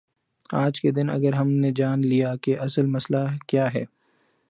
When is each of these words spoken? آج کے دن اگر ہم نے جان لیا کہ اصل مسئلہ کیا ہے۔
آج 0.53 0.81
کے 0.81 0.91
دن 0.91 1.09
اگر 1.09 1.33
ہم 1.33 1.49
نے 1.51 1.71
جان 1.71 2.01
لیا 2.01 2.35
کہ 2.35 2.59
اصل 2.59 2.85
مسئلہ 2.85 3.25
کیا 3.47 3.73
ہے۔ 3.73 3.85